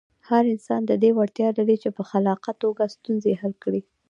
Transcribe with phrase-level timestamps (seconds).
[0.27, 3.81] هر انسان د دې وړتیا لري چې په خلاقه توګه ستونزې حل کړي.